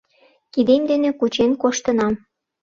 [0.53, 2.13] Кидем дене кучен коштынам.